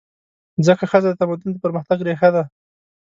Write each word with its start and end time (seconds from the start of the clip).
ځکه 0.65 0.83
ښځه 0.91 1.09
د 1.11 1.15
تمدن 1.21 1.49
د 1.51 1.57
پرمختګ 1.65 1.99
ریښه 2.07 2.29
ده. 2.35 2.43